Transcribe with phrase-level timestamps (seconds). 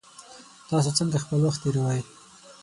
[0.69, 2.01] تاسو څنګه خپل وخت تیروئ؟